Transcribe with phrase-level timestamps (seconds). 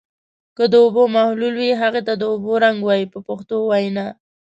[0.57, 4.07] که د اوبو محلل وي هغه ته د اوبو رنګ وایي په پښتو وینا.